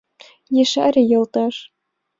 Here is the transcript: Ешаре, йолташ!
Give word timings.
Ешаре, 0.61 1.01
йолташ! 1.11 1.55